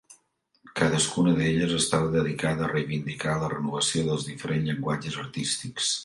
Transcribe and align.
Cadascuna 0.77 1.33
d'elles 1.39 1.75
estava 1.79 2.07
dedicada 2.15 2.65
a 2.67 2.69
reivindicar 2.71 3.35
la 3.43 3.49
renovació 3.53 4.05
dels 4.07 4.25
diferents 4.31 4.71
llenguatges 4.71 5.19
artístics. 5.25 5.91